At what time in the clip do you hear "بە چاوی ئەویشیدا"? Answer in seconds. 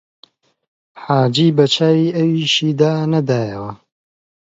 1.57-2.91